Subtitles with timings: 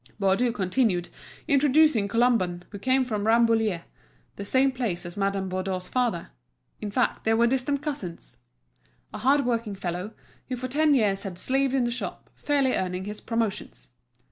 [0.19, 1.09] Baudu continued,
[1.47, 3.83] introducing Colomban, who came from Rambouillet,
[4.35, 6.29] the same place as Madame Baudu's father;
[6.81, 8.37] in fact they were distant cousins.
[9.13, 10.15] A hard working fellow,
[10.47, 13.89] who for ten years had slaved in the shop, fairly earning his promotions!